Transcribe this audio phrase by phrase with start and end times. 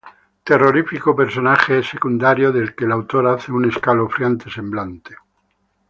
[0.43, 5.15] Terrorífico personaje secundario del que el autor hace un escalofriante semblante.